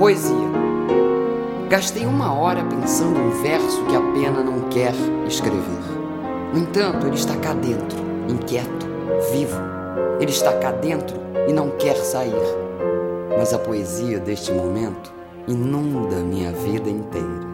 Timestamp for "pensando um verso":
2.64-3.84